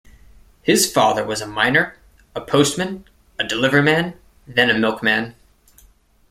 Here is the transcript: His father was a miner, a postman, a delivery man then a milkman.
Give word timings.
His 0.63 0.91
father 0.91 1.23
was 1.23 1.41
a 1.41 1.45
miner, 1.47 1.95
a 2.33 2.41
postman, 2.41 3.05
a 3.37 3.43
delivery 3.43 3.83
man 3.83 4.15
then 4.47 4.71
a 4.71 4.73
milkman. 4.73 5.35